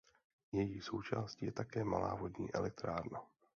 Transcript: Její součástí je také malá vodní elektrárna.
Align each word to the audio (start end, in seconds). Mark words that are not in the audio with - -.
Její 0.51 0.81
součástí 0.81 1.45
je 1.45 1.51
také 1.51 1.83
malá 1.83 2.15
vodní 2.15 2.53
elektrárna. 2.53 3.21